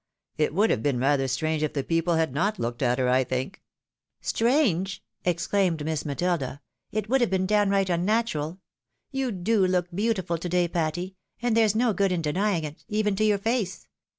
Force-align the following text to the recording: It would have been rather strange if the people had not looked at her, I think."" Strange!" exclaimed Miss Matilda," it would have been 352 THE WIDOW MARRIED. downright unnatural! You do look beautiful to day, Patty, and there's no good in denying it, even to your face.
It 0.35 0.55
would 0.55 0.71
have 0.71 0.81
been 0.81 0.97
rather 0.99 1.27
strange 1.27 1.61
if 1.61 1.73
the 1.73 1.83
people 1.83 2.15
had 2.15 2.33
not 2.33 2.57
looked 2.57 2.81
at 2.81 2.97
her, 2.97 3.07
I 3.07 3.23
think."" 3.23 3.61
Strange!" 4.33 5.03
exclaimed 5.31 5.85
Miss 5.85 6.05
Matilda," 6.05 6.59
it 6.91 7.07
would 7.07 7.21
have 7.21 7.29
been 7.29 7.45
352 7.45 7.51
THE 7.53 7.99
WIDOW 7.99 8.01
MARRIED. 8.01 8.07
downright 8.07 8.29
unnatural! 8.31 8.59
You 9.11 9.31
do 9.31 9.67
look 9.67 9.89
beautiful 9.93 10.39
to 10.39 10.49
day, 10.49 10.67
Patty, 10.67 11.17
and 11.39 11.55
there's 11.55 11.75
no 11.75 11.93
good 11.93 12.11
in 12.11 12.23
denying 12.23 12.63
it, 12.63 12.83
even 12.89 13.15
to 13.17 13.23
your 13.23 13.37
face. 13.37 13.87